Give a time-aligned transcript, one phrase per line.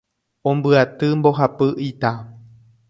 [0.51, 2.11] Ombyaty mbohapy ita